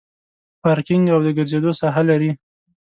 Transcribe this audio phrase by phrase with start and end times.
[0.61, 2.31] پارکینګ او د ګرځېدو ساحه لري.